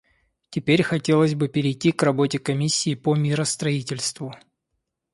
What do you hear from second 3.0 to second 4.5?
миростроительству.